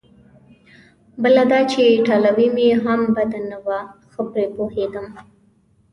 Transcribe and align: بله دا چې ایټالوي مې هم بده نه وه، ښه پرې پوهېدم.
بله 1.23 1.43
دا 1.51 1.59
چې 1.71 1.79
ایټالوي 1.95 2.47
مې 2.55 2.67
هم 2.83 3.01
بده 3.15 3.39
نه 3.49 3.57
وه، 3.65 3.79
ښه 4.11 4.21
پرې 4.31 4.45
پوهېدم. 4.55 5.07